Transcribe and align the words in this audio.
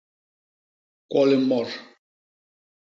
Kwo 1.09 1.21
limot. 1.29 1.69